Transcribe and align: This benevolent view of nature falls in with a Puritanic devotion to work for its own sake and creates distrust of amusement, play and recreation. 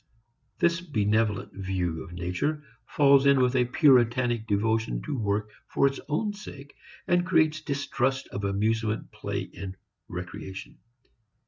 This 0.57 0.81
benevolent 0.81 1.53
view 1.53 2.01
of 2.03 2.11
nature 2.11 2.63
falls 2.87 3.27
in 3.27 3.39
with 3.39 3.55
a 3.55 3.65
Puritanic 3.65 4.47
devotion 4.47 5.03
to 5.03 5.15
work 5.15 5.51
for 5.67 5.85
its 5.85 5.99
own 6.09 6.33
sake 6.33 6.73
and 7.07 7.23
creates 7.23 7.61
distrust 7.61 8.27
of 8.29 8.43
amusement, 8.43 9.11
play 9.11 9.51
and 9.55 9.77
recreation. 10.07 10.79